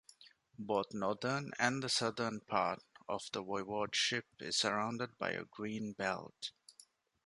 Both 0.57 0.95
northern 0.95 1.51
and 1.59 1.91
southern 1.91 2.39
part 2.39 2.81
of 3.07 3.21
the 3.33 3.43
voivodeship 3.43 4.23
is 4.39 4.57
surrounded 4.57 5.15
by 5.19 5.33
a 5.33 5.45
green 5.45 5.93
belt. 5.93 6.53